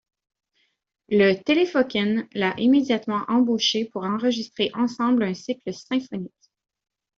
[1.09, 6.33] Le Telefunken l'a immédiatement embauché pour enregistrer ensemble un cycle symphonique.